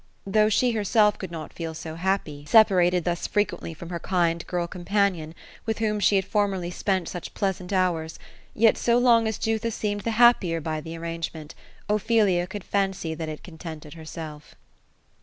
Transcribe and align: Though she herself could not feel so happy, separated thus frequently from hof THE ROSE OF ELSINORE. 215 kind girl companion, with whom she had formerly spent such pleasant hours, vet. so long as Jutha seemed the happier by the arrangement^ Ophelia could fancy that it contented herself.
Though 0.25 0.49
she 0.49 0.71
herself 0.71 1.19
could 1.19 1.29
not 1.29 1.53
feel 1.53 1.75
so 1.75 1.93
happy, 1.93 2.43
separated 2.47 3.03
thus 3.05 3.27
frequently 3.27 3.75
from 3.75 3.89
hof 3.89 4.01
THE 4.01 4.07
ROSE 4.09 4.13
OF 4.13 4.13
ELSINORE. 4.15 4.47
215 4.47 4.47
kind 4.47 4.47
girl 4.47 4.67
companion, 4.67 5.35
with 5.67 5.77
whom 5.77 5.99
she 5.99 6.15
had 6.15 6.25
formerly 6.25 6.71
spent 6.71 7.07
such 7.07 7.35
pleasant 7.35 7.71
hours, 7.71 8.17
vet. 8.55 8.79
so 8.79 8.97
long 8.97 9.27
as 9.27 9.37
Jutha 9.37 9.69
seemed 9.69 10.01
the 10.01 10.09
happier 10.17 10.59
by 10.59 10.81
the 10.81 10.95
arrangement^ 10.95 11.51
Ophelia 11.87 12.47
could 12.47 12.63
fancy 12.63 13.13
that 13.13 13.29
it 13.29 13.43
contented 13.43 13.93
herself. 13.93 14.55